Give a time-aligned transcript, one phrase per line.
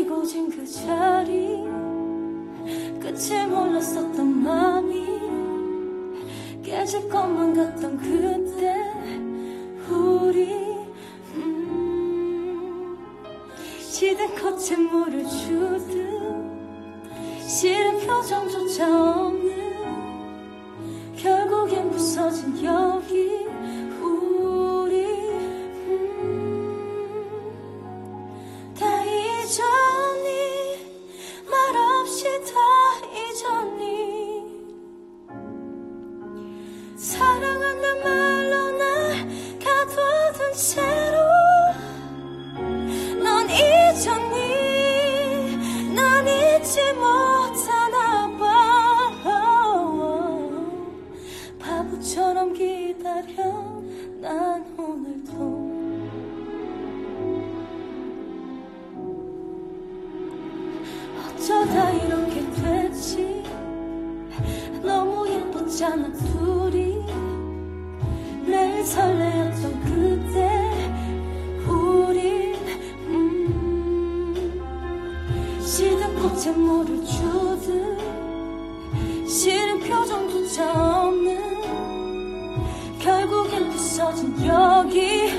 [0.00, 1.62] 그리고진 그 자리.
[3.00, 5.04] 끝을 몰랐었던 마음이
[6.62, 8.92] 깨질 것만 같던 그때
[9.90, 10.48] 우리
[13.78, 15.90] 시대컷 채물을 주듯
[17.46, 19.50] 싫은 표정조차 없는
[21.16, 23.39] 결국엔 부서진 여기.
[65.80, 67.02] 예뻤잖아 둘이.
[68.44, 70.70] 매일 설레었던 그때
[71.66, 72.54] 우린
[73.06, 74.34] 음,
[75.62, 77.98] 시든 꽃에 물을 주듯
[79.26, 81.38] 싫은 표정조차 없는
[82.98, 85.29] 결국엔 부서진 여기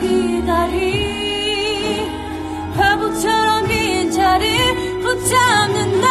[0.00, 1.14] 기다리.
[2.76, 6.03] 바보처럼 빈자리 붙잡는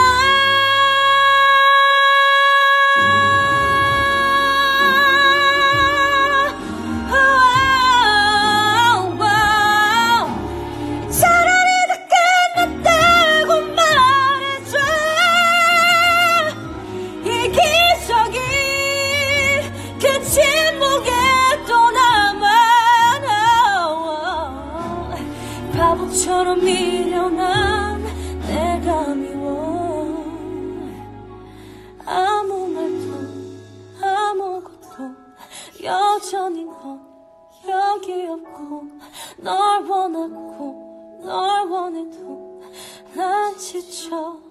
[25.93, 28.03] 바보처럼 미련한
[28.47, 30.07] 내가 미워.
[32.03, 33.13] 아무 말도
[34.01, 35.15] 아무것도
[35.83, 36.99] 여전히 넌
[37.67, 38.87] 여기 없고
[39.37, 42.63] 널 원하고 널 원해도
[43.13, 44.41] 난 지쳐가